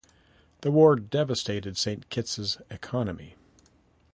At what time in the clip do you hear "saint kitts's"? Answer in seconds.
1.77-2.57